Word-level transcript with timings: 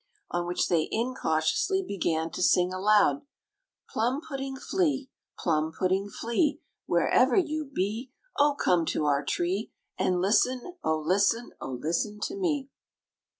On 0.31 0.47
which 0.47 0.67
they 0.67 0.87
incautiously 0.91 1.83
began 1.87 2.31
to 2.31 2.41
sing 2.41 2.73
aloud: 2.73 3.21
"Plum 3.87 4.19
pudding 4.27 4.55
flea, 4.57 5.11
Plum 5.37 5.71
pudding 5.77 6.09
flea, 6.09 6.59
Wherever 6.87 7.35
you 7.35 7.65
be, 7.65 8.11
Oh! 8.39 8.55
come 8.59 8.83
to 8.87 9.05
our 9.05 9.23
tree, 9.23 9.71
And 9.99 10.19
listen, 10.19 10.75
oh! 10.83 10.97
listen, 10.97 11.51
oh! 11.61 11.77
listen 11.79 12.19
to 12.21 12.35
me!" 12.35 12.69